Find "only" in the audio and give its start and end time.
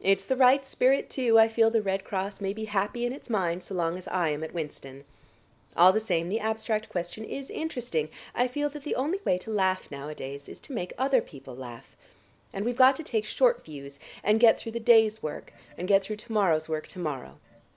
8.96-9.20